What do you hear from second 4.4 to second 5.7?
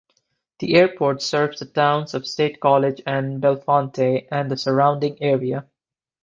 the surrounding area.